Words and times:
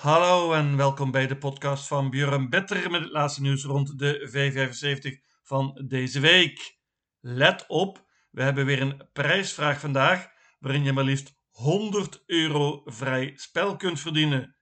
Hallo 0.00 0.52
en 0.52 0.76
welkom 0.76 1.10
bij 1.10 1.26
de 1.26 1.36
podcast 1.36 1.86
van 1.86 2.10
Björn 2.10 2.50
Better 2.50 2.90
met 2.90 3.00
het 3.00 3.10
laatste 3.10 3.40
nieuws 3.40 3.64
rond 3.64 3.98
de 3.98 4.28
V75 4.28 5.24
van 5.42 5.84
deze 5.88 6.20
week. 6.20 6.78
Let 7.20 7.64
op, 7.66 8.06
we 8.30 8.42
hebben 8.42 8.66
weer 8.66 8.80
een 8.80 9.08
prijsvraag 9.12 9.80
vandaag 9.80 10.28
waarin 10.58 10.84
je 10.84 10.92
maar 10.92 11.04
liefst 11.04 11.34
100 11.50 12.22
euro 12.26 12.82
vrij 12.84 13.32
spel 13.34 13.76
kunt 13.76 14.00
verdienen. 14.00 14.56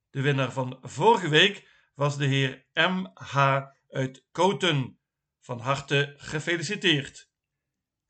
De 0.10 0.22
winnaar 0.22 0.52
van 0.52 0.78
vorige 0.82 1.30
week 1.30 1.68
was 1.96 2.18
de 2.18 2.26
heer 2.26 2.66
M.H. 2.74 3.62
uit 3.90 4.26
Koten. 4.32 5.00
Van 5.40 5.60
harte 5.60 6.14
gefeliciteerd. 6.18 7.30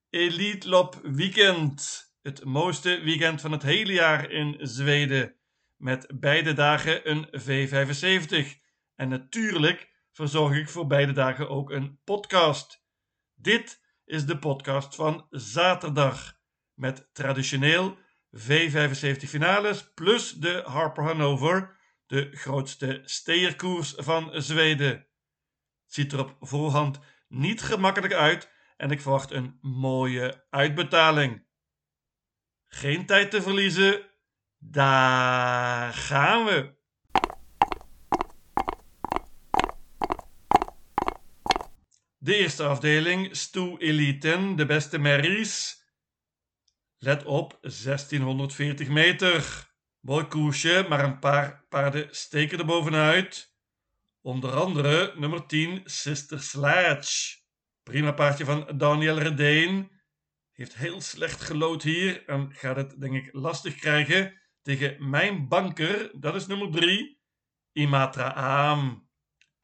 Elite 0.10 0.70
Lop 0.70 1.00
Weekend. 1.04 2.06
Het 2.22 2.44
mooiste 2.44 3.00
weekend 3.00 3.42
van 3.42 3.52
het 3.52 3.64
hele 3.64 3.94
jaar 3.94 4.32
in 4.32 4.58
Zweden. 4.60 5.36
Met 5.76 6.12
beide 6.20 6.54
dagen 6.54 7.10
een 7.10 7.28
V75. 7.28 8.66
En 8.96 9.10
natuurlijk 9.10 9.97
verzorg 10.18 10.56
ik 10.56 10.70
voor 10.70 10.88
beide 10.88 11.12
dagen 11.12 11.50
ook 11.50 11.70
een 11.70 12.00
podcast. 12.04 12.86
Dit 13.36 13.82
is 14.06 14.26
de 14.26 14.38
podcast 14.38 14.96
van 14.96 15.28
zaterdag. 15.30 16.40
Met 16.74 17.10
traditioneel 17.14 17.98
V75 18.38 19.28
finales 19.28 19.94
plus 19.94 20.32
de 20.32 20.62
Harper 20.66 21.04
Hanover, 21.04 21.78
de 22.06 22.30
grootste 22.32 23.02
steerkoers 23.06 23.94
van 23.98 24.42
Zweden. 24.42 25.08
Ziet 25.86 26.12
er 26.12 26.20
op 26.20 26.36
voorhand 26.40 27.00
niet 27.28 27.62
gemakkelijk 27.62 28.14
uit 28.14 28.52
en 28.78 28.92
ik 28.92 29.02
verwacht 29.02 29.32
een 29.32 29.58
mooie 29.62 30.46
uitbetaling. 30.50 31.46
Geen 32.66 33.06
tijd 33.06 33.32
te 33.32 33.42
verliezen, 33.42 34.10
daar 34.58 35.94
gaan 35.94 36.46
we! 36.46 36.77
De 42.28 42.36
eerste 42.36 42.64
afdeling, 42.64 43.36
Stoe 43.36 43.80
Eliten, 43.80 44.56
de 44.56 44.66
beste 44.66 44.98
merries. 44.98 45.84
Let 46.98 47.24
op, 47.24 47.58
1640 47.62 48.88
meter. 48.90 49.68
Mooi 50.00 50.26
koersje, 50.26 50.86
maar 50.90 51.04
een 51.04 51.20
paar 51.20 51.66
paarden 51.70 52.08
steken 52.12 52.60
er 52.60 52.66
bovenuit. 52.66 53.56
Onder 54.22 54.52
andere 54.52 55.14
nummer 55.16 55.46
10, 55.46 55.82
Sister 55.84 56.42
Sledge. 56.42 57.38
Prima 57.84 58.12
paardje 58.12 58.46
van 58.46 58.78
Daniel 58.78 59.20
Redeen. 59.20 59.92
Heeft 60.52 60.76
heel 60.76 61.02
slecht 61.02 61.42
gelood 61.42 61.84
hier 61.84 62.26
en 62.26 62.54
gaat 62.54 62.76
het 62.76 63.00
denk 63.00 63.16
ik 63.16 63.34
lastig 63.34 63.76
krijgen 63.76 64.42
tegen 64.62 65.10
mijn 65.10 65.48
banker. 65.48 66.20
Dat 66.20 66.36
is 66.36 66.48
nummer 66.48 66.72
3, 66.72 67.22
Imatra 67.72 68.34
Aam. 68.34 69.07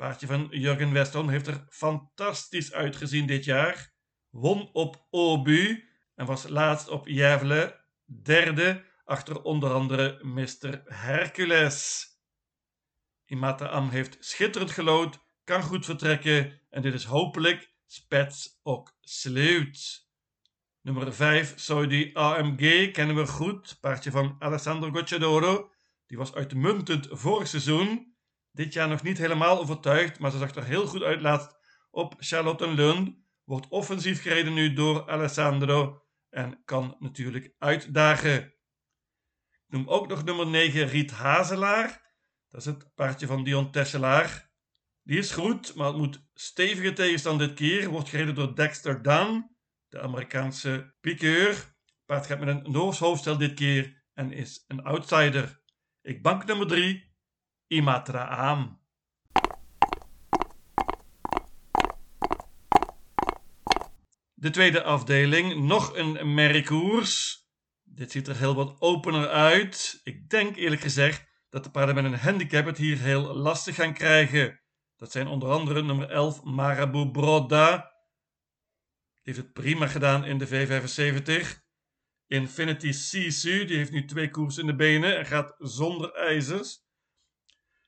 Paardje 0.03 0.27
van 0.27 0.47
Jurgen 0.51 0.93
Westholm 0.93 1.29
heeft 1.29 1.47
er 1.47 1.65
fantastisch 1.69 2.73
uitgezien 2.73 3.25
dit 3.25 3.45
jaar. 3.45 3.93
Won 4.29 4.69
op 4.73 5.07
Obu 5.09 5.89
en 6.15 6.25
was 6.25 6.47
laatst 6.47 6.87
op 6.87 7.07
Järvle 7.07 7.85
derde 8.05 8.85
achter 9.03 9.41
onder 9.41 9.73
andere 9.73 10.19
Mr. 10.23 10.81
Hercules. 10.85 12.07
Imata 13.25 13.67
Am 13.67 13.89
heeft 13.89 14.17
schitterend 14.19 14.71
gelood, 14.71 15.19
kan 15.43 15.63
goed 15.63 15.85
vertrekken 15.85 16.61
en 16.69 16.81
dit 16.81 16.93
is 16.93 17.03
hopelijk 17.03 17.73
spets 17.85 18.59
ook 18.63 18.97
sleut. 19.01 20.07
Nummer 20.81 21.13
5, 21.13 21.53
Saudi 21.55 22.13
AMG, 22.13 22.91
kennen 22.91 23.15
we 23.15 23.27
goed. 23.27 23.77
Paardje 23.79 24.11
van 24.11 24.35
Alessandro 24.39 24.91
Gocciadoro. 24.91 25.71
Die 26.05 26.17
was 26.17 26.33
uitmuntend 26.33 27.07
vorig 27.11 27.47
seizoen. 27.47 28.12
Dit 28.53 28.73
jaar 28.73 28.87
nog 28.87 29.03
niet 29.03 29.17
helemaal 29.17 29.59
overtuigd, 29.59 30.19
maar 30.19 30.31
ze 30.31 30.37
zag 30.37 30.55
er 30.55 30.63
heel 30.63 30.87
goed 30.87 31.01
uit 31.01 31.21
laatst 31.21 31.57
op 31.91 32.15
Charlottenlund. 32.17 33.15
Wordt 33.43 33.67
offensief 33.67 34.21
gereden 34.21 34.53
nu 34.53 34.73
door 34.73 35.09
Alessandro 35.09 36.01
en 36.29 36.61
kan 36.65 36.95
natuurlijk 36.99 37.53
uitdagen. 37.57 38.43
Ik 39.49 39.65
noem 39.67 39.87
ook 39.87 40.07
nog 40.07 40.23
nummer 40.23 40.47
9 40.47 40.87
Riet 40.87 41.11
Hazelaar. 41.11 42.15
Dat 42.47 42.59
is 42.59 42.65
het 42.65 42.93
paardje 42.95 43.27
van 43.27 43.43
Dion 43.43 43.71
Tesselaar. 43.71 44.51
Die 45.03 45.17
is 45.17 45.31
goed, 45.31 45.75
maar 45.75 45.87
het 45.87 45.97
moet 45.97 46.25
stevige 46.33 46.93
tegenstand 46.93 47.39
dit 47.39 47.53
keer. 47.53 47.89
Wordt 47.89 48.09
gereden 48.09 48.35
door 48.35 48.55
Dexter 48.55 49.01
Dunn, 49.01 49.55
de 49.87 50.01
Amerikaanse 50.01 50.95
piqueur. 51.01 51.75
Paard 52.05 52.25
gaat 52.25 52.39
met 52.39 52.47
een 52.47 52.71
Noors 52.71 52.99
hoofdstel 52.99 53.37
dit 53.37 53.53
keer 53.53 54.03
en 54.13 54.31
is 54.31 54.63
een 54.67 54.83
outsider. 54.83 55.61
Ik 56.01 56.21
bank 56.21 56.45
nummer 56.45 56.67
3, 56.67 57.12
Imatra 57.73 58.27
aan. 58.27 58.81
De 64.33 64.49
tweede 64.49 64.83
afdeling, 64.83 65.55
nog 65.55 65.95
een 65.95 66.33
merkkoers. 66.33 67.41
Dit 67.83 68.11
ziet 68.11 68.27
er 68.27 68.37
heel 68.37 68.55
wat 68.55 68.75
opener 68.81 69.29
uit. 69.29 70.01
Ik 70.03 70.29
denk 70.29 70.55
eerlijk 70.55 70.81
gezegd 70.81 71.25
dat 71.49 71.63
de 71.63 71.71
paarden 71.71 71.95
met 71.95 72.03
een 72.03 72.19
handicap 72.19 72.65
het 72.65 72.77
hier 72.77 72.97
heel 72.97 73.35
lastig 73.35 73.75
gaan 73.75 73.93
krijgen. 73.93 74.59
Dat 74.95 75.11
zijn 75.11 75.27
onder 75.27 75.49
andere 75.49 75.83
nummer 75.83 76.09
11 76.09 76.43
Marabou 76.43 77.11
Broda. 77.11 77.75
Die 79.21 79.33
heeft 79.33 79.37
het 79.37 79.53
prima 79.53 79.87
gedaan 79.87 80.25
in 80.25 80.37
de 80.37 80.47
V75. 80.47 81.61
Infinity 82.27 82.91
Sisu, 82.91 83.65
die 83.65 83.77
heeft 83.77 83.91
nu 83.91 84.05
twee 84.05 84.29
koers 84.29 84.57
in 84.57 84.65
de 84.65 84.75
benen 84.75 85.17
en 85.17 85.25
gaat 85.25 85.55
zonder 85.57 86.13
ijzers. 86.13 86.82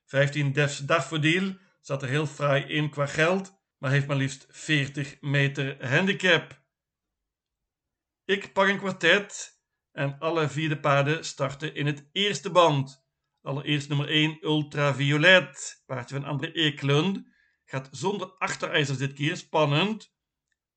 15 0.05 0.51
Defs 0.53 0.77
Daffodil 0.77 1.57
zat 1.81 2.01
er 2.01 2.09
heel 2.09 2.27
fraai 2.27 2.63
in 2.63 2.89
qua 2.89 3.05
geld, 3.05 3.61
maar 3.77 3.91
heeft 3.91 4.07
maar 4.07 4.17
liefst 4.17 4.45
40 4.49 5.21
meter 5.21 5.87
handicap. 5.87 6.63
Ik 8.25 8.53
pak 8.53 8.67
een 8.67 8.77
kwartet 8.77 9.59
en 9.91 10.19
alle 10.19 10.49
vier 10.49 10.69
de 10.69 10.79
paarden 10.79 11.25
starten 11.25 11.75
in 11.75 11.85
het 11.85 12.09
eerste 12.11 12.49
band. 12.51 13.03
Allereerst 13.41 13.89
nummer 13.89 14.09
1 14.09 14.37
Ultraviolet, 14.41 15.83
paardje 15.85 16.15
van 16.15 16.25
André 16.25 16.51
Eklund. 16.51 17.23
Gaat 17.65 17.87
zonder 17.91 18.27
achterijzers 18.27 18.97
dit 18.97 19.13
keer, 19.13 19.37
spannend. 19.37 20.13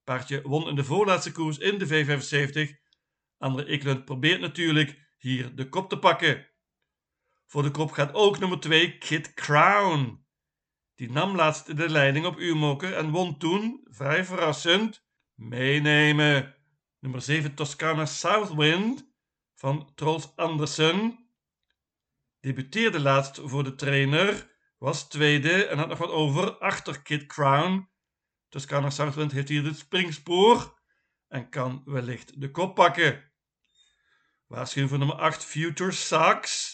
Paardje 0.04 0.42
won 0.42 0.68
in 0.68 0.74
de 0.74 0.84
voorlaatste 0.84 1.32
koers 1.32 1.58
in 1.58 1.78
de 1.78 1.86
V75. 1.86 2.86
André 3.38 3.64
Eklund 3.64 4.04
probeert 4.04 4.40
natuurlijk 4.40 5.14
hier 5.18 5.54
de 5.54 5.68
kop 5.68 5.88
te 5.88 5.98
pakken. 5.98 6.46
Voor 7.48 7.62
de 7.62 7.70
kop 7.70 7.90
gaat 7.90 8.14
ook 8.14 8.38
nummer 8.38 8.60
2 8.60 8.98
Kid 8.98 9.34
Crown. 9.34 10.26
Die 10.94 11.10
nam 11.10 11.36
laatst 11.36 11.76
de 11.76 11.88
leiding 11.88 12.26
op 12.26 12.38
Uurmoker 12.38 12.94
en 12.96 13.10
won 13.10 13.38
toen, 13.38 13.86
vrij 13.90 14.24
verrassend, 14.24 15.04
meenemen. 15.34 16.56
Nummer 16.98 17.22
7 17.22 17.54
Toscana 17.54 18.06
Southwind 18.06 19.10
van 19.54 19.92
Trolls 19.94 20.36
Andersen. 20.36 21.28
Debuteerde 22.40 23.00
laatst 23.00 23.40
voor 23.44 23.64
de 23.64 23.74
trainer, 23.74 24.50
was 24.78 25.08
tweede 25.08 25.66
en 25.66 25.78
had 25.78 25.88
nog 25.88 25.98
wat 25.98 26.10
over 26.10 26.58
achter 26.58 27.02
Kid 27.02 27.26
Crown. 27.26 27.88
Toscana 28.48 28.90
Southwind 28.90 29.32
heeft 29.32 29.48
hier 29.48 29.64
het 29.64 29.78
springspoor 29.78 30.80
en 31.28 31.48
kan 31.48 31.82
wellicht 31.84 32.40
de 32.40 32.50
kop 32.50 32.74
pakken. 32.74 33.32
Waarschuwing 34.46 34.90
voor 34.90 34.98
nummer 34.98 35.16
8 35.16 35.44
Future 35.44 35.92
Sax. 35.92 36.67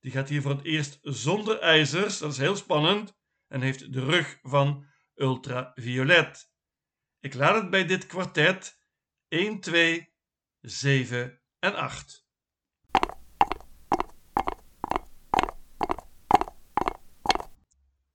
Die 0.00 0.12
gaat 0.12 0.28
hier 0.28 0.42
voor 0.42 0.50
het 0.50 0.64
eerst 0.64 0.98
zonder 1.02 1.58
ijzers, 1.58 2.18
dat 2.18 2.32
is 2.32 2.38
heel 2.38 2.56
spannend, 2.56 3.18
en 3.48 3.60
heeft 3.60 3.92
de 3.92 4.04
rug 4.04 4.38
van 4.42 4.86
ultraviolet. 5.14 6.52
Ik 7.20 7.34
laat 7.34 7.54
het 7.54 7.70
bij 7.70 7.86
dit 7.86 8.06
kwartet 8.06 8.78
1, 9.28 9.60
2, 9.60 10.14
7 10.60 11.40
en 11.58 11.74
8. 11.74 12.28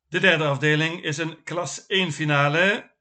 De 0.08 0.20
derde 0.20 0.44
afdeling 0.44 1.04
is 1.04 1.18
een 1.18 1.44
klas 1.44 1.86
1 1.86 2.12
finale. 2.12 2.94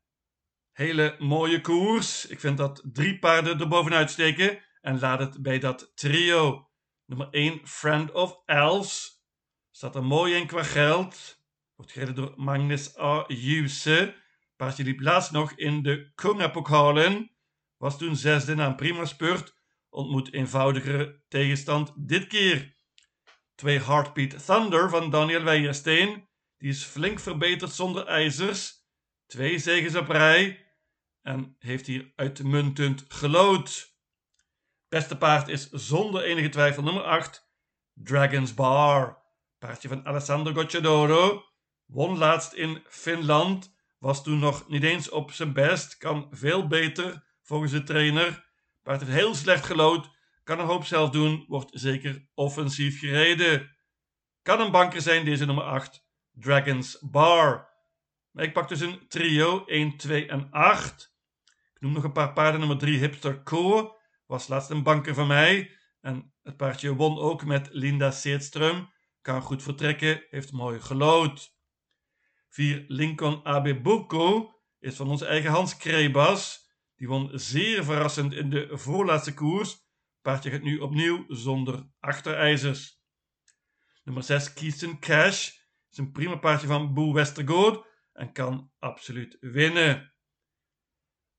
Hele 0.72 1.16
mooie 1.18 1.60
koers. 1.60 2.26
Ik 2.26 2.40
vind 2.40 2.58
dat 2.58 2.82
drie 2.92 3.18
paarden 3.18 3.60
er 3.60 3.68
bovenuit 3.68 4.10
steken 4.10 4.62
en 4.80 4.98
laat 4.98 5.18
het 5.18 5.42
bij 5.42 5.58
dat 5.58 5.92
trio. 5.94 6.68
Nummer 7.06 7.28
1, 7.30 7.66
Friend 7.66 8.12
of 8.12 8.42
Elves. 8.46 9.22
Staat 9.70 9.94
er 9.94 10.04
mooi 10.04 10.34
in 10.34 10.46
qua 10.46 10.62
geld. 10.62 11.42
Wordt 11.74 11.92
gereden 11.92 12.14
door 12.14 12.32
Magnus 12.36 12.98
A. 12.98 13.24
Juse. 13.28 14.14
Paardje 14.56 14.84
liep 14.84 15.00
laatst 15.00 15.32
nog 15.32 15.52
in 15.52 15.82
de 15.82 16.12
Kungapokalen. 16.14 17.30
Was 17.76 17.98
toen 17.98 18.16
zesde 18.16 18.54
na 18.54 18.66
een 18.66 18.76
prima 18.76 19.04
spurt. 19.04 19.54
Ontmoet 19.88 20.32
eenvoudigere 20.32 21.22
tegenstand 21.28 21.92
dit 21.96 22.26
keer. 22.26 22.74
Twee 23.54 23.78
Heartbeat 23.78 24.44
Thunder 24.46 24.90
van 24.90 25.10
Daniel 25.10 25.42
Weijersteen. 25.42 26.28
Die 26.56 26.68
is 26.68 26.84
flink 26.84 27.20
verbeterd 27.20 27.72
zonder 27.72 28.06
ijzers. 28.06 28.72
Twee 29.26 29.58
zegens 29.58 29.94
op 29.94 30.08
rij. 30.08 30.66
En 31.22 31.56
heeft 31.58 31.86
hier 31.86 32.12
uitmuntend 32.16 33.04
gelood. 33.08 33.93
Beste 34.94 35.16
paard 35.16 35.48
is 35.48 35.68
zonder 35.70 36.22
enige 36.22 36.48
twijfel 36.48 36.82
nummer 36.82 37.02
8. 37.02 37.48
Dragon's 37.94 38.54
Bar. 38.54 39.22
Paardje 39.58 39.88
van 39.88 40.06
Alessandro 40.06 40.52
Gocciadoro. 40.52 41.44
Won 41.86 42.18
laatst 42.18 42.52
in 42.52 42.82
Finland. 42.88 43.74
Was 43.98 44.22
toen 44.22 44.38
nog 44.38 44.68
niet 44.68 44.82
eens 44.82 45.10
op 45.10 45.32
zijn 45.32 45.52
best. 45.52 45.96
Kan 45.96 46.28
veel 46.30 46.66
beter 46.66 47.24
volgens 47.42 47.72
de 47.72 47.82
trainer. 47.82 48.50
Paard 48.82 49.00
heeft 49.00 49.12
heel 49.12 49.34
slecht 49.34 49.66
gelood. 49.66 50.10
Kan 50.44 50.58
een 50.58 50.66
hoop 50.66 50.84
zelf 50.84 51.10
doen. 51.10 51.44
Wordt 51.48 51.70
zeker 51.72 52.26
offensief 52.34 52.98
gereden. 52.98 53.76
Kan 54.42 54.60
een 54.60 54.70
banker 54.70 55.00
zijn 55.00 55.24
deze 55.24 55.44
nummer 55.44 55.64
8. 55.64 56.06
Dragon's 56.32 56.98
Bar. 57.00 57.68
Ik 58.34 58.52
pak 58.52 58.68
dus 58.68 58.80
een 58.80 59.08
trio 59.08 59.64
1, 59.64 59.96
2 59.96 60.26
en 60.26 60.50
8. 60.50 61.16
Ik 61.74 61.80
noem 61.80 61.92
nog 61.92 62.04
een 62.04 62.12
paar 62.12 62.32
paarden. 62.32 62.60
Nummer 62.60 62.78
3 62.78 62.98
Hipster 62.98 63.42
Co. 63.42 63.96
Was 64.34 64.48
laatst 64.48 64.70
een 64.70 64.82
banker 64.82 65.14
van 65.14 65.26
mij. 65.26 65.70
En 66.00 66.32
het 66.42 66.56
paardje 66.56 66.94
won 66.94 67.18
ook 67.18 67.44
met 67.44 67.68
Linda 67.72 68.12
Seedström. 68.12 68.88
Kan 69.20 69.42
goed 69.42 69.62
vertrekken. 69.62 70.24
Heeft 70.30 70.52
mooi 70.52 70.80
gelood. 70.80 71.56
4 72.48 72.84
Lincoln 72.88 73.44
Abebuco 73.44 74.52
is 74.78 74.96
van 74.96 75.08
onze 75.08 75.26
eigen 75.26 75.50
Hans 75.50 75.76
Krebas. 75.76 76.70
Die 76.96 77.08
won 77.08 77.30
zeer 77.32 77.84
verrassend 77.84 78.32
in 78.32 78.50
de 78.50 78.68
voorlaatste 78.70 79.34
koers. 79.34 79.76
Paardje 80.22 80.50
gaat 80.50 80.62
nu 80.62 80.78
opnieuw 80.78 81.24
zonder 81.28 81.90
achterijzers. 82.00 83.02
Nummer 84.04 84.22
6 84.22 84.52
Keaton 84.52 84.98
Cash 84.98 85.50
is 85.90 85.98
een 85.98 86.12
prima 86.12 86.36
paardje 86.36 86.66
van 86.66 86.94
Boe 86.94 87.14
Westergaard 87.14 87.86
en 88.12 88.32
kan 88.32 88.72
absoluut 88.78 89.36
winnen. 89.40 90.13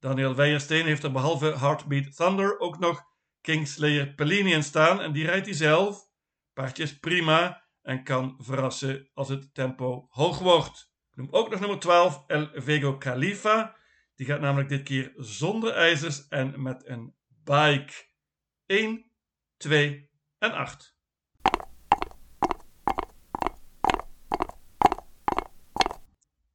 Daniel 0.06 0.36
Weijersteen 0.36 0.86
heeft 0.86 1.04
er 1.04 1.12
behalve 1.12 1.58
Heartbeat 1.58 2.16
Thunder 2.16 2.60
ook 2.60 2.80
nog 2.80 3.04
Kingslayer 3.42 4.14
in 4.46 4.64
staan 4.64 5.02
en 5.02 5.12
die 5.12 5.26
rijdt 5.26 5.46
hij 5.46 5.56
zelf. 5.56 6.10
Paardje 6.54 6.84
is 6.84 7.00
prima 7.00 7.64
en 7.82 8.04
kan 8.04 8.36
verrassen 8.40 9.10
als 9.14 9.30
het 9.30 9.54
tempo 9.54 10.08
hoog 10.10 10.40
wordt. 10.40 10.92
Ik 11.12 11.16
noem 11.16 11.28
ook 11.32 11.50
nog 11.50 11.60
nummer 11.60 11.80
12 11.80 12.24
El 12.28 12.50
Vego 12.54 12.98
Khalifa. 12.98 13.76
Die 14.16 14.26
gaat 14.26 14.40
namelijk 14.40 14.70
dit 14.70 14.84
keer 14.84 15.14
zonder 15.16 15.74
ijzers 15.74 16.28
en 16.28 16.62
met 16.62 16.88
een 16.88 17.16
bike. 17.44 17.94
1, 18.66 19.12
2 19.58 20.10
en 20.38 20.52
8. 20.52 20.95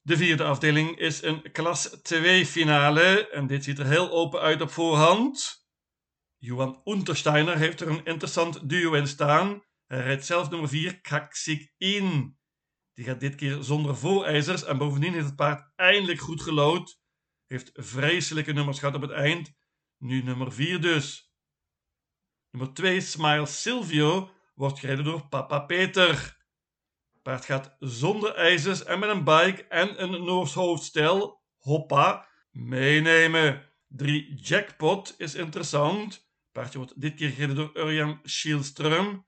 De 0.02 0.16
vierde 0.16 0.44
afdeling 0.44 0.98
is 0.98 1.22
een 1.22 1.52
klas 1.52 1.82
2 2.02 2.46
finale 2.46 3.28
en 3.28 3.46
dit 3.46 3.64
ziet 3.64 3.78
er 3.78 3.86
heel 3.86 4.10
open 4.10 4.40
uit 4.40 4.60
op 4.60 4.70
voorhand. 4.70 5.66
Johan 6.38 6.80
Untersteiner 6.84 7.56
heeft 7.56 7.80
er 7.80 7.88
een 7.88 8.04
interessant 8.04 8.68
duo 8.68 8.92
in 8.92 9.06
staan. 9.06 9.62
Hij 9.86 10.00
rijdt 10.02 10.26
zelf 10.26 10.50
nummer 10.50 10.68
4, 10.68 11.00
Kaksik 11.00 11.72
in. 11.76 12.38
Die 12.92 13.04
gaat 13.04 13.20
dit 13.20 13.34
keer 13.34 13.62
zonder 13.62 13.96
voorijzers 13.96 14.64
en 14.64 14.78
bovendien 14.78 15.12
heeft 15.12 15.26
het 15.26 15.36
paard 15.36 15.72
eindelijk 15.76 16.20
goed 16.20 16.42
gelood. 16.42 16.98
Heeft 17.46 17.70
vreselijke 17.74 18.52
nummers 18.52 18.78
gehad 18.78 18.94
op 18.94 19.02
het 19.02 19.10
eind. 19.10 19.52
Nu 19.98 20.22
nummer 20.22 20.52
4 20.52 20.80
dus. 20.80 21.32
Nummer 22.50 22.74
2, 22.74 23.00
Smile 23.00 23.46
Silvio, 23.46 24.30
wordt 24.54 24.78
gereden 24.78 25.04
door 25.04 25.28
Papa 25.28 25.58
Peter. 25.58 26.39
Paard 27.22 27.44
gaat 27.44 27.76
zonder 27.78 28.34
ijzers 28.34 28.84
en 28.84 28.98
met 28.98 29.10
een 29.10 29.24
bike 29.24 29.64
en 29.68 30.02
een 30.02 30.24
Noors 30.24 30.54
hoofdstel. 30.54 31.42
Hoppa, 31.58 32.26
meenemen. 32.50 33.68
3 33.88 34.34
Jackpot 34.34 35.14
is 35.18 35.34
interessant. 35.34 36.28
Paardje 36.52 36.78
wordt 36.78 37.00
dit 37.00 37.14
keer 37.14 37.30
gereden 37.30 37.56
door 37.56 37.70
Urjan 37.74 38.20
Schielström. 38.22 39.24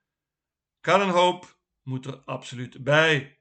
Kan 0.81 1.01
een 1.01 1.09
hoop, 1.09 1.59
moet 1.83 2.07
er 2.07 2.23
absoluut 2.25 2.85
bij. 2.85 3.39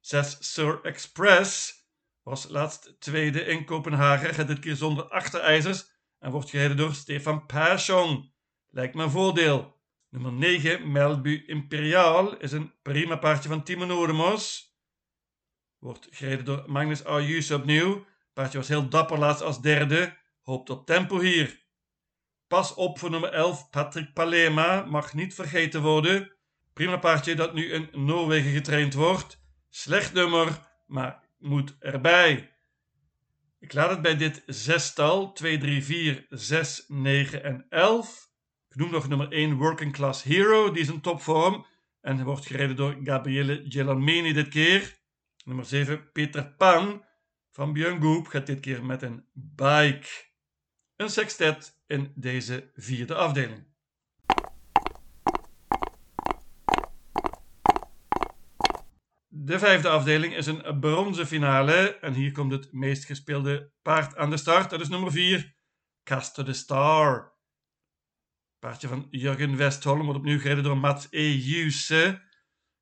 6 0.00 0.36
Sir 0.40 0.80
Express 0.82 1.74
was 2.22 2.48
laatst 2.48 2.96
tweede 2.98 3.40
in 3.40 3.64
Kopenhagen. 3.64 4.34
Gaat 4.34 4.46
dit 4.48 4.58
keer 4.58 4.76
zonder 4.76 5.04
achterijzers 5.04 5.90
en 6.18 6.30
wordt 6.30 6.50
gereden 6.50 6.76
door 6.76 6.94
Stefan 6.94 7.46
Persson. 7.46 8.32
Lijkt 8.68 8.94
me 8.94 9.02
een 9.02 9.10
voordeel. 9.10 9.75
Nummer 10.08 10.32
9, 10.32 10.92
Melbu 10.92 11.44
Imperial, 11.46 12.36
is 12.36 12.52
een 12.52 12.72
prima 12.82 13.16
paardje 13.16 13.48
van 13.48 13.62
Timo 13.62 13.84
Noordemos. 13.84 14.74
Wordt 15.78 16.08
gereden 16.10 16.44
door 16.44 16.64
Magnus 16.66 17.04
Ayus 17.04 17.50
opnieuw. 17.50 18.06
Paardje 18.32 18.58
was 18.58 18.68
heel 18.68 18.88
dapper 18.88 19.18
laatst 19.18 19.42
als 19.42 19.60
derde. 19.60 20.16
Hoopt 20.42 20.70
op 20.70 20.86
tempo 20.86 21.20
hier. 21.20 21.64
Pas 22.46 22.74
op 22.74 22.98
voor 22.98 23.10
nummer 23.10 23.32
11, 23.32 23.70
Patrick 23.70 24.12
Palema. 24.12 24.84
Mag 24.84 25.14
niet 25.14 25.34
vergeten 25.34 25.82
worden. 25.82 26.32
Prima 26.72 26.96
paardje 26.96 27.34
dat 27.34 27.54
nu 27.54 27.72
in 27.72 27.88
Noorwegen 27.92 28.52
getraind 28.52 28.94
wordt. 28.94 29.40
Slecht 29.68 30.12
nummer, 30.12 30.60
maar 30.86 31.22
moet 31.38 31.76
erbij. 31.78 32.56
Ik 33.58 33.72
laat 33.72 33.90
het 33.90 34.02
bij 34.02 34.16
dit 34.16 34.42
zestal 34.46 35.32
2, 35.32 35.58
3, 35.58 35.84
4, 35.84 36.26
6, 36.28 36.84
9 36.88 37.42
en 37.44 37.66
11. 37.68 38.25
Noem 38.76 38.90
nog 38.90 39.08
nummer 39.08 39.32
1 39.32 39.56
Working 39.56 39.92
Class 39.92 40.22
Hero, 40.22 40.70
die 40.70 40.82
is 40.82 40.88
in 40.88 41.00
topvorm 41.00 41.66
en 42.00 42.24
wordt 42.24 42.46
gereden 42.46 42.76
door 42.76 42.96
Gabriele 43.04 43.64
Gelormini 43.68 44.32
dit 44.32 44.48
keer. 44.48 44.98
Nummer 45.44 45.64
7 45.64 46.12
Peter 46.12 46.54
Pan 46.56 47.04
van 47.50 47.72
Björn 47.72 48.02
Goop 48.02 48.26
gaat 48.26 48.46
dit 48.46 48.60
keer 48.60 48.84
met 48.84 49.02
een 49.02 49.24
bike. 49.32 50.08
Een 50.96 51.10
sextet 51.10 51.82
in 51.86 52.12
deze 52.14 52.70
vierde 52.74 53.14
afdeling. 53.14 53.64
De 59.28 59.58
vijfde 59.58 59.88
afdeling 59.88 60.36
is 60.36 60.46
een 60.46 60.80
bronzen 60.80 61.26
finale 61.26 61.98
en 62.00 62.12
hier 62.12 62.32
komt 62.32 62.52
het 62.52 62.72
meest 62.72 63.04
gespeelde 63.04 63.70
paard 63.82 64.16
aan 64.16 64.30
de 64.30 64.36
start. 64.36 64.70
Dat 64.70 64.80
is 64.80 64.88
nummer 64.88 65.12
4, 65.12 65.54
Castor 66.02 66.44
the 66.44 66.52
Star. 66.52 67.35
Paardje 68.58 68.88
van 68.88 69.06
Jurgen 69.10 69.56
Westholm 69.56 70.02
wordt 70.02 70.18
opnieuw 70.18 70.38
gereden 70.38 70.64
door 70.64 70.78
Mats 70.78 71.06
E. 71.10 71.36
Juse. 71.36 72.22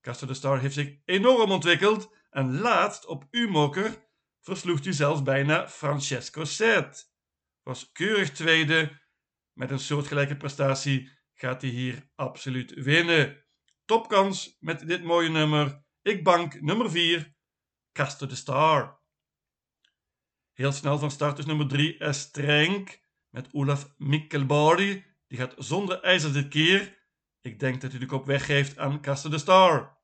Castor 0.01 0.29
de 0.29 0.35
Star 0.35 0.61
heeft 0.61 0.75
zich 0.75 0.97
enorm 1.05 1.51
ontwikkeld 1.51 2.17
en 2.31 2.59
laatst 2.59 3.07
op 3.07 3.27
U-moker 3.31 4.09
versloeg 4.41 4.85
hij 4.85 4.93
zelfs 4.93 5.23
bijna 5.23 5.69
Francesco 5.69 6.45
Set. 6.45 7.13
Was 7.63 7.93
keurig 7.93 8.31
tweede. 8.31 9.03
Met 9.53 9.71
een 9.71 9.79
soortgelijke 9.79 10.37
prestatie 10.37 11.11
gaat 11.35 11.63
hij 11.63 11.71
hier 11.71 12.11
absoluut 12.15 12.73
winnen. 12.73 13.45
Topkans 13.85 14.57
met 14.61 14.87
dit 14.89 15.03
mooie 15.03 15.29
nummer. 15.29 15.85
Ik 16.03 16.25
bank 16.25 16.61
nummer 16.61 16.91
4, 16.91 17.35
Castor 17.93 18.29
de 18.29 18.35
Star. 18.35 19.03
Heel 20.53 20.73
snel 20.73 20.99
van 20.99 21.11
start 21.11 21.39
is 21.39 21.47
nummer 21.47 21.69
3, 21.69 21.99
Estrenk 21.99 23.01
met 23.29 23.49
Olaf 23.53 23.95
Mikkelbody 23.97 25.03
die 25.27 25.39
gaat 25.39 25.55
zonder 25.57 26.01
ijzer 26.01 26.33
dit 26.33 26.49
keer. 26.49 27.03
Ik 27.41 27.61
denk 27.61 27.81
dat 27.81 27.91
hij 27.91 28.01
de 28.01 28.07
kop 28.07 28.27
weggeeft 28.27 28.79
aan 28.79 29.01
Castor 29.01 29.31
de 29.31 29.39
Star. 29.39 29.99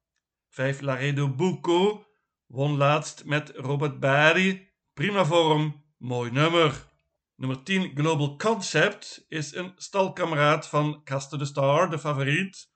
5 0.49 0.81
Laredo 0.81 1.35
Buco 1.35 2.07
won 2.47 2.77
laatst 2.77 3.25
met 3.25 3.53
Robert 3.55 4.01
Barry. 4.01 4.73
Prima 4.93 5.25
vorm, 5.25 5.85
mooi 5.99 6.31
nummer. 6.31 6.89
Nummer 7.35 7.63
10 7.63 7.93
Global 7.95 8.37
Concept 8.37 9.25
is 9.29 9.55
een 9.55 9.73
stalkameraad 9.77 10.69
van 10.69 11.05
Castor 11.05 11.39
de 11.39 11.45
Star, 11.45 11.91
de 11.91 11.99
favoriet. 11.99 12.71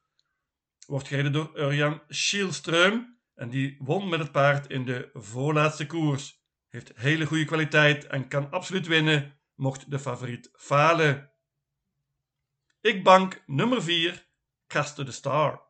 Wordt 0.86 1.08
gereden 1.08 1.32
door 1.32 1.50
Urjan 1.54 2.02
Schielström 2.08 3.14
en 3.34 3.50
die 3.50 3.76
won 3.78 4.08
met 4.08 4.18
het 4.18 4.32
paard 4.32 4.70
in 4.70 4.84
de 4.84 5.10
voorlaatste 5.12 5.86
koers. 5.86 6.42
Heeft 6.68 6.92
hele 6.94 7.26
goede 7.26 7.44
kwaliteit 7.44 8.06
en 8.06 8.28
kan 8.28 8.50
absoluut 8.50 8.86
winnen 8.86 9.38
mocht 9.54 9.90
de 9.90 9.98
favoriet 9.98 10.50
falen. 10.52 11.33
Ik 12.84 13.02
bank 13.02 13.42
nummer 13.46 13.82
4, 13.82 14.26
Castor 14.66 15.04
de 15.04 15.12
Star. 15.12 15.62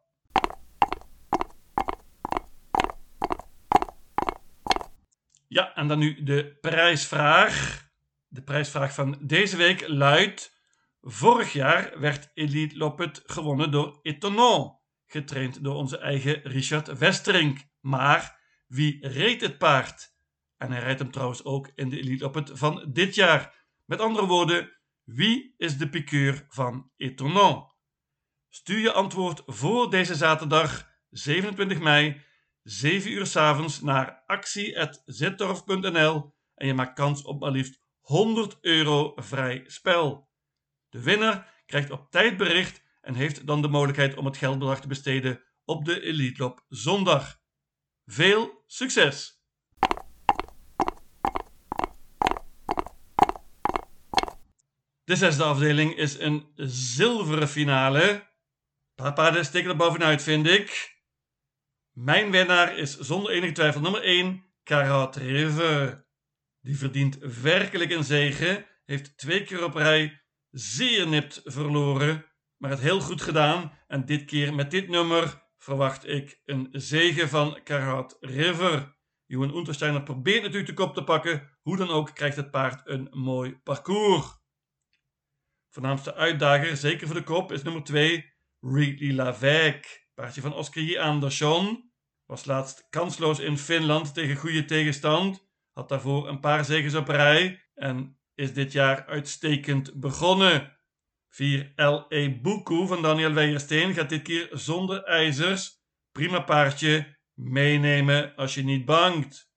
Ja, 5.48 5.74
en 5.74 5.88
dan 5.88 5.98
nu 5.98 6.22
de 6.22 6.58
prijsvraag. 6.60 7.88
De 8.28 8.42
prijsvraag 8.42 8.94
van 8.94 9.18
deze 9.20 9.56
week 9.56 9.88
luidt: 9.88 10.56
Vorig 11.00 11.52
jaar 11.52 12.00
werd 12.00 12.30
Elite 12.34 12.76
Loppet 12.76 13.22
gewonnen 13.26 13.70
door 13.70 13.98
Etonon, 14.02 14.78
getraind 15.06 15.64
door 15.64 15.74
onze 15.74 15.98
eigen 15.98 16.42
Richard 16.42 16.98
Westerink. 16.98 17.58
Maar 17.80 18.40
wie 18.66 19.08
reed 19.08 19.40
het 19.40 19.58
paard? 19.58 20.14
En 20.56 20.70
hij 20.70 20.80
rijdt 20.80 21.00
hem 21.00 21.10
trouwens 21.10 21.44
ook 21.44 21.70
in 21.74 21.88
de 21.88 21.98
Elite 21.98 22.24
op 22.24 22.34
het 22.34 22.50
van 22.54 22.90
dit 22.92 23.14
jaar. 23.14 23.66
Met 23.84 24.00
andere 24.00 24.26
woorden, 24.26 24.72
wie 25.04 25.54
is 25.56 25.76
de 25.76 25.88
piqueur 25.88 26.46
van 26.48 26.90
Etonnant? 26.96 27.72
Stuur 28.48 28.78
je 28.78 28.92
antwoord 28.92 29.42
voor 29.46 29.90
deze 29.90 30.14
zaterdag 30.14 30.90
27 31.10 31.80
mei, 31.80 32.22
7 32.62 33.10
uur 33.10 33.26
s 33.26 33.36
avonds 33.36 33.80
naar 33.80 34.22
actie.zittorf.nl 34.26 36.34
en 36.54 36.66
je 36.66 36.74
maakt 36.74 36.94
kans 36.94 37.22
op 37.22 37.40
maar 37.40 37.50
liefst 37.50 37.82
100 38.00 38.58
euro 38.60 39.12
vrij 39.16 39.64
spel. 39.66 40.30
De 40.88 41.02
winnaar 41.02 41.62
krijgt 41.66 41.90
op 41.90 42.10
tijd 42.10 42.36
bericht 42.36 42.82
en 43.00 43.14
heeft 43.14 43.46
dan 43.46 43.62
de 43.62 43.68
mogelijkheid 43.68 44.16
om 44.16 44.24
het 44.24 44.36
geldbedrag 44.36 44.80
te 44.80 44.88
besteden 44.88 45.42
op 45.64 45.84
de 45.84 46.00
Elite 46.00 46.42
Loop 46.42 46.64
zondag. 46.68 47.40
Veel 48.04 48.62
succes! 48.66 49.43
De 55.04 55.16
zesde 55.16 55.42
afdeling 55.42 55.96
is 55.96 56.18
een 56.18 56.52
zilveren 56.56 57.48
finale. 57.48 58.32
Papa, 58.94 59.30
de 59.30 59.44
steken 59.44 59.70
er 59.70 59.76
bovenuit, 59.76 60.22
vind 60.22 60.46
ik. 60.46 60.98
Mijn 61.92 62.30
winnaar 62.30 62.78
is 62.78 62.98
zonder 62.98 63.32
enige 63.32 63.52
twijfel 63.52 63.80
nummer 63.80 64.02
1, 64.02 64.44
Karat 64.62 65.16
River. 65.16 66.06
Die 66.60 66.78
verdient 66.78 67.18
werkelijk 67.42 67.90
een 67.90 68.04
zegen, 68.04 68.66
heeft 68.84 69.18
twee 69.18 69.44
keer 69.44 69.64
op 69.64 69.74
rij 69.74 70.22
zeer 70.50 71.08
nipt 71.08 71.40
verloren, 71.44 72.24
maar 72.56 72.70
het 72.70 72.80
heel 72.80 73.00
goed 73.00 73.22
gedaan. 73.22 73.72
En 73.86 74.04
dit 74.04 74.24
keer 74.24 74.54
met 74.54 74.70
dit 74.70 74.88
nummer 74.88 75.42
verwacht 75.58 76.08
ik 76.08 76.40
een 76.44 76.68
zegen 76.70 77.28
van 77.28 77.60
Karat 77.62 78.16
River. 78.20 78.96
Johan 79.26 79.56
Untersteiner 79.56 80.02
probeert 80.02 80.42
natuurlijk 80.42 80.68
de 80.68 80.74
kop 80.74 80.94
te 80.94 81.04
pakken. 81.04 81.58
Hoe 81.62 81.76
dan 81.76 81.90
ook 81.90 82.14
krijgt 82.14 82.36
het 82.36 82.50
paard 82.50 82.88
een 82.88 83.08
mooi 83.10 83.58
parcours. 83.62 84.42
Voornaamste 85.74 86.14
uitdager, 86.14 86.76
zeker 86.76 87.06
voor 87.06 87.16
de 87.16 87.22
kop, 87.22 87.52
is 87.52 87.62
nummer 87.62 87.84
2, 87.84 88.32
Ridley 88.60 89.12
Lavec. 89.12 90.06
Paardje 90.14 90.40
van 90.40 90.54
Oscar 90.54 90.82
J. 90.82 90.98
Andersson. 90.98 91.92
Was 92.24 92.44
laatst 92.44 92.86
kansloos 92.90 93.38
in 93.38 93.58
Finland 93.58 94.14
tegen 94.14 94.36
goede 94.36 94.64
tegenstand. 94.64 95.46
Had 95.72 95.88
daarvoor 95.88 96.28
een 96.28 96.40
paar 96.40 96.64
zegens 96.64 96.94
op 96.94 97.08
rij. 97.08 97.62
En 97.74 98.18
is 98.34 98.52
dit 98.52 98.72
jaar 98.72 99.06
uitstekend 99.06 100.00
begonnen. 100.00 100.78
4 101.28 101.72
L.E. 101.76 102.40
Buku 102.40 102.86
van 102.86 103.02
Daniel 103.02 103.32
Weijersteen 103.32 103.94
gaat 103.94 104.08
dit 104.08 104.22
keer 104.22 104.48
zonder 104.52 105.04
ijzers. 105.04 105.82
Prima 106.12 106.40
paardje, 106.40 107.18
meenemen 107.32 108.34
als 108.36 108.54
je 108.54 108.64
niet 108.64 108.84
bangt. 108.84 109.52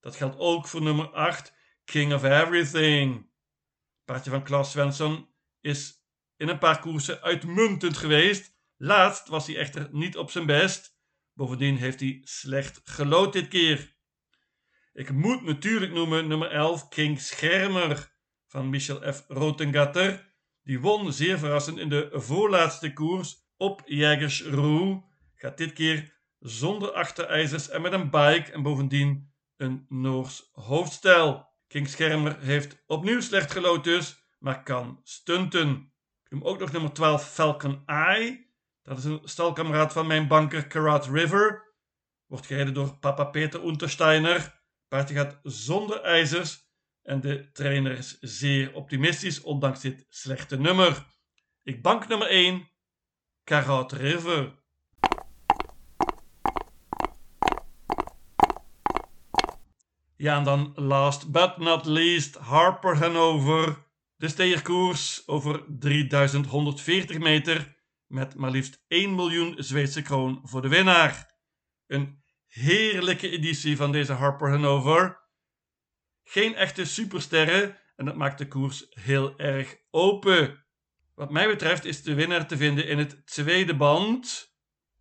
Dat 0.00 0.16
geldt 0.16 0.38
ook 0.38 0.66
voor 0.66 0.82
nummer 0.82 1.10
8, 1.10 1.54
King 1.84 2.14
of 2.14 2.22
Everything. 2.24 3.30
Paardje 4.04 4.30
van 4.30 4.42
Klaas 4.42 4.70
Svensson 4.70 5.36
is 5.60 6.04
in 6.36 6.48
een 6.48 6.58
paar 6.58 6.80
koersen 6.80 7.22
uitmuntend 7.22 7.96
geweest. 7.96 8.56
Laatst 8.76 9.28
was 9.28 9.46
hij 9.46 9.56
echter 9.56 9.88
niet 9.92 10.16
op 10.16 10.30
zijn 10.30 10.46
best. 10.46 10.96
Bovendien 11.34 11.76
heeft 11.76 12.00
hij 12.00 12.20
slecht 12.24 12.80
gelood 12.84 13.32
dit 13.32 13.48
keer. 13.48 13.96
Ik 14.92 15.10
moet 15.10 15.42
natuurlijk 15.42 15.92
noemen 15.92 16.28
nummer 16.28 16.50
11 16.50 16.88
King 16.88 17.20
Schermer 17.20 18.16
van 18.46 18.70
Michel 18.70 19.12
F. 19.12 19.24
Rotengatter. 19.28 20.34
Die 20.62 20.80
won 20.80 21.12
zeer 21.12 21.38
verrassend 21.38 21.78
in 21.78 21.88
de 21.88 22.10
voorlaatste 22.12 22.92
koers 22.92 23.36
op 23.56 23.82
Jägersroe. 23.84 25.02
Gaat 25.34 25.58
dit 25.58 25.72
keer 25.72 26.16
zonder 26.38 26.92
achterijzers 26.92 27.68
en 27.68 27.82
met 27.82 27.92
een 27.92 28.10
bike 28.10 28.52
en 28.52 28.62
bovendien 28.62 29.32
een 29.56 29.86
Noors 29.88 30.48
hoofdstijl. 30.52 31.46
King 31.66 31.88
Schermer 31.88 32.40
heeft 32.40 32.82
opnieuw 32.86 33.20
slecht 33.20 33.52
gelood 33.52 33.84
dus, 33.84 34.27
maar 34.38 34.62
kan 34.62 35.00
stunten. 35.02 35.92
Ik 36.24 36.30
noem 36.30 36.42
ook 36.42 36.58
nog 36.58 36.72
nummer 36.72 36.92
12 36.92 37.32
Falcon 37.32 37.82
Eye. 37.86 38.46
Dat 38.82 38.98
is 38.98 39.04
een 39.04 39.20
stalkameraad 39.24 39.92
van 39.92 40.06
mijn 40.06 40.28
banker 40.28 40.66
Karat 40.66 41.06
River. 41.06 41.74
Wordt 42.26 42.46
gereden 42.46 42.74
door 42.74 42.96
papa 42.96 43.24
Peter 43.24 43.64
Untersteiner. 43.64 44.60
Paardje 44.88 45.14
gaat 45.14 45.38
zonder 45.42 46.00
ijzers 46.00 46.66
en 47.02 47.20
de 47.20 47.52
trainer 47.52 47.92
is 47.92 48.18
zeer 48.20 48.74
optimistisch 48.74 49.40
ondanks 49.40 49.80
dit 49.80 50.06
slechte 50.08 50.58
nummer. 50.58 51.06
Ik 51.62 51.82
bank 51.82 52.08
nummer 52.08 52.28
1, 52.28 52.68
Karat 53.44 53.92
River. 53.92 54.56
Ja, 60.16 60.36
en 60.36 60.44
dan 60.44 60.72
last 60.74 61.30
but 61.30 61.56
not 61.56 61.86
least 61.86 62.34
Harper 62.34 62.96
Hanover. 62.96 63.86
De 64.18 64.28
steerkoers 64.28 65.22
over 65.26 65.64
3140 65.78 67.18
meter 67.18 67.76
met 68.06 68.34
maar 68.34 68.50
liefst 68.50 68.84
1 68.88 69.14
miljoen 69.14 69.54
Zweedse 69.58 70.02
kroon 70.02 70.40
voor 70.42 70.62
de 70.62 70.68
winnaar. 70.68 71.38
Een 71.86 72.22
heerlijke 72.46 73.30
editie 73.30 73.76
van 73.76 73.92
deze 73.92 74.12
Harper 74.12 74.50
Hanover. 74.50 75.20
Geen 76.24 76.54
echte 76.54 76.84
supersterren 76.84 77.78
en 77.96 78.04
dat 78.04 78.16
maakt 78.16 78.38
de 78.38 78.48
koers 78.48 78.86
heel 78.90 79.38
erg 79.38 79.76
open. 79.90 80.64
Wat 81.14 81.30
mij 81.30 81.46
betreft 81.46 81.84
is 81.84 82.02
de 82.02 82.14
winnaar 82.14 82.46
te 82.46 82.56
vinden 82.56 82.86
in 82.86 82.98
het 82.98 83.26
tweede 83.26 83.76
band. 83.76 84.54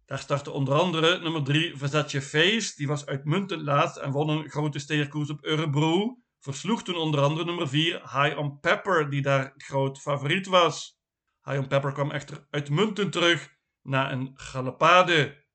Daar 0.05 0.19
startte 0.19 0.51
onder 0.51 0.73
andere 0.73 1.19
nummer 1.19 1.43
3 1.43 1.77
Versace 1.77 2.21
Face. 2.21 2.73
Die 2.75 2.87
was 2.87 3.05
uitmuntend 3.05 3.61
laatst 3.61 3.97
en 3.97 4.11
won 4.11 4.29
een 4.29 4.49
grote 4.49 4.79
steerkoers 4.79 5.29
op 5.29 5.45
Örebro. 5.45 6.25
Versloeg 6.47 6.83
toen 6.83 6.95
onder 6.95 7.21
andere 7.21 7.45
nummer 7.45 7.69
4 7.69 8.01
High 8.01 8.37
on 8.37 8.59
Pepper, 8.59 9.09
die 9.09 9.21
daar 9.21 9.53
groot 9.57 9.99
favoriet 9.99 10.47
was. 10.47 11.01
High 11.43 11.59
on 11.59 11.67
Pepper 11.67 11.91
kwam 11.91 12.11
echter 12.11 12.47
uitmuntend 12.49 13.11
terug 13.11 13.55
na 13.81 14.11
een 14.11 14.31
galopade. 14.33 15.45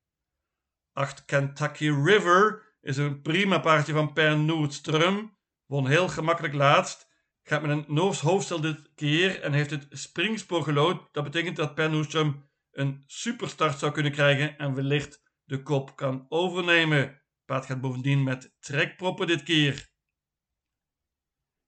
8 0.91 1.25
Kentucky 1.25 1.89
River 1.89 2.75
is 2.81 2.97
een 2.97 3.21
prima 3.21 3.59
paardje 3.59 3.93
van 3.93 4.13
Per 4.13 4.37
Noordström. 4.37 5.37
Won 5.65 5.87
heel 5.87 6.07
gemakkelijk 6.07 6.53
laatst. 6.53 7.09
Gaat 7.43 7.61
met 7.61 7.71
een 7.71 7.85
Noors 7.87 8.19
hoofdstel 8.19 8.61
dit 8.61 8.91
keer 8.95 9.41
en 9.41 9.53
heeft 9.53 9.69
het 9.69 9.87
springspoor 9.89 10.63
gelood. 10.63 11.13
Dat 11.13 11.23
betekent 11.23 11.55
dat 11.55 11.75
Per 11.75 11.89
Noordström 11.89 12.49
een 12.71 13.03
superstart 13.05 13.79
zou 13.79 13.91
kunnen 13.91 14.11
krijgen 14.11 14.57
en 14.57 14.73
wellicht 14.73 15.23
de 15.43 15.63
kop 15.63 15.95
kan 15.95 16.25
overnemen. 16.29 17.21
Paard 17.45 17.65
gaat 17.65 17.81
bovendien 17.81 18.23
met 18.23 18.55
trekproppen 18.59 19.27
dit 19.27 19.43
keer. 19.43 19.91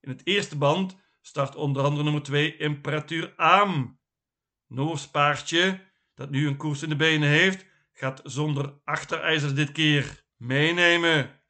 In 0.06 0.12
het 0.12 0.22
eerste 0.24 0.58
band 0.58 0.98
start 1.22 1.56
onder 1.56 1.84
andere 1.84 2.04
nummer 2.04 2.24
2 2.24 2.58
Imperatuur 2.58 3.34
Aam. 3.36 4.00
Noors 4.68 5.08
paardje, 5.08 5.80
dat 6.14 6.30
nu 6.30 6.48
een 6.48 6.58
koers 6.58 6.84
in 6.84 6.90
de 6.90 6.96
benen 6.96 7.30
heeft, 7.30 7.66
gaat 7.94 8.22
zonder 8.24 8.74
achterijzers 8.84 9.54
dit 9.54 9.72
keer 9.72 10.26
meenemen. 10.38 11.42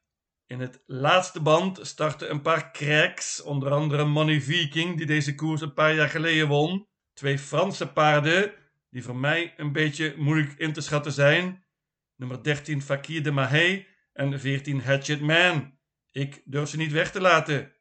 In 0.45 0.59
het 0.59 0.83
laatste 0.85 1.41
band 1.41 1.79
starten 1.81 2.31
een 2.31 2.41
paar 2.41 2.71
cracks, 2.71 3.41
onder 3.41 3.71
andere 3.71 4.05
Money 4.05 4.41
Viking, 4.41 4.97
die 4.97 5.05
deze 5.05 5.35
koers 5.35 5.61
een 5.61 5.73
paar 5.73 5.95
jaar 5.95 6.09
geleden 6.09 6.47
won. 6.47 6.87
Twee 7.13 7.39
Franse 7.39 7.87
paarden, 7.87 8.53
die 8.89 9.03
voor 9.03 9.15
mij 9.15 9.53
een 9.57 9.71
beetje 9.71 10.13
moeilijk 10.17 10.59
in 10.59 10.73
te 10.73 10.81
schatten 10.81 11.11
zijn. 11.11 11.65
Nummer 12.15 12.43
13 12.43 12.81
Fakir 12.81 13.23
de 13.23 13.31
Mahé 13.31 13.85
en 14.13 14.39
14 14.39 14.81
Hatchet 14.81 15.21
Man. 15.21 15.77
Ik 16.11 16.41
durf 16.45 16.69
ze 16.69 16.77
niet 16.77 16.91
weg 16.91 17.11
te 17.11 17.21
laten. 17.21 17.73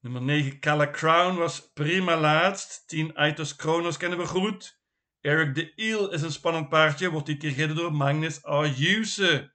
Nummer 0.00 0.22
9 0.22 0.60
Cala 0.60 0.90
Crown 0.90 1.36
was 1.36 1.72
prima 1.72 2.16
laatst. 2.16 2.88
10 2.88 3.14
Aitos 3.14 3.56
Kronos 3.56 3.96
kennen 3.96 4.18
we 4.18 4.26
goed. 4.26 4.80
Eric 5.20 5.54
de 5.54 5.74
Eel 5.74 6.12
is 6.12 6.22
een 6.22 6.32
spannend 6.32 6.68
paardje, 6.68 7.10
wordt 7.10 7.26
die 7.26 7.36
keer 7.36 7.50
gereden 7.50 7.76
door 7.76 7.92
Magnus 7.92 8.44
Ayuse. 8.44 9.54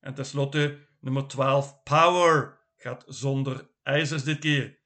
En 0.00 0.14
tenslotte 0.14 0.88
nummer 1.00 1.26
12 1.26 1.82
Power 1.82 2.66
gaat 2.76 3.04
zonder 3.06 3.70
ijzers 3.82 4.24
dit 4.24 4.38
keer. 4.38 4.80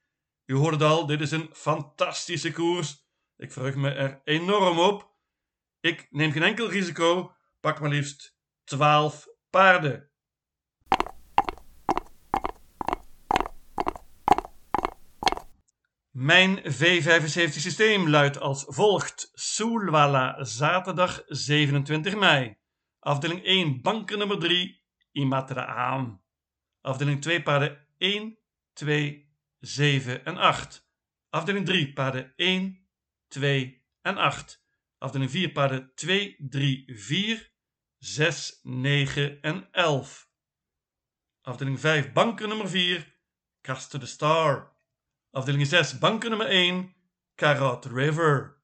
U 0.46 0.54
hoort 0.54 0.74
het 0.74 0.82
al, 0.82 1.06
dit 1.06 1.20
is 1.20 1.30
een 1.30 1.50
fantastische 1.52 2.52
koers. 2.52 3.08
Ik 3.36 3.52
verheug 3.52 3.74
me 3.74 3.90
er 3.90 4.20
enorm 4.24 4.78
op. 4.78 5.14
Ik 5.80 6.06
neem 6.10 6.32
geen 6.32 6.42
enkel 6.42 6.68
risico, 6.70 7.34
pak 7.60 7.80
maar 7.80 7.90
liefst 7.90 8.36
12 8.64 9.26
paarden. 9.50 10.09
Mijn 16.20 16.58
V75 16.58 17.60
systeem 17.60 18.08
luidt 18.08 18.40
als 18.40 18.64
volgt: 18.68 19.30
Soelwala, 19.34 20.44
zaterdag 20.44 21.22
27 21.26 22.16
mei. 22.16 22.58
Afdeling 22.98 23.44
1, 23.44 23.82
banken 23.82 24.18
nummer 24.18 24.38
3, 24.38 24.82
Imatra 25.12 25.66
aan. 25.66 26.22
Afdeling 26.80 27.22
2, 27.22 27.42
paarden 27.42 27.86
1, 27.98 28.38
2, 28.72 29.32
7 29.58 30.24
en 30.24 30.36
8. 30.36 30.88
Afdeling 31.28 31.66
3, 31.66 31.92
paarden 31.92 32.32
1, 32.36 32.88
2 33.28 33.84
en 34.02 34.16
8. 34.16 34.64
Afdeling 34.98 35.30
4, 35.30 35.52
paarden 35.52 35.92
2, 35.94 36.36
3, 36.48 36.84
4, 36.86 37.52
6, 37.98 38.60
9 38.62 39.40
en 39.40 39.68
11. 39.72 40.26
Afdeling 41.40 41.80
5, 41.80 42.12
banken 42.12 42.48
nummer 42.48 42.68
4, 42.68 43.18
Cast 43.60 43.90
to 43.90 43.98
the 43.98 44.06
Star. 44.06 44.78
Afdeling 45.30 45.66
6, 45.66 45.98
banken 45.98 46.30
nummer 46.30 46.48
1, 46.48 46.94
Carrot 47.34 47.84
River. 47.84 48.62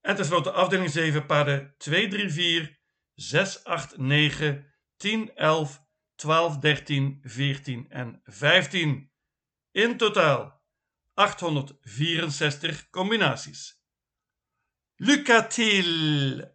En 0.00 0.16
tenslotte 0.16 0.52
afdeling 0.52 0.90
7, 0.90 1.26
paarden 1.26 1.74
2, 1.78 2.08
3, 2.08 2.30
4, 2.30 2.78
6, 3.14 3.64
8, 3.64 3.98
9, 3.98 4.66
10, 4.96 5.30
11, 5.34 5.80
12, 6.14 6.58
13, 6.58 7.20
14 7.22 7.86
en 7.88 8.20
15. 8.24 9.10
In 9.70 9.96
totaal 9.96 10.62
864 11.14 12.90
combinaties. 12.90 13.80
Lucatil! 14.96 16.51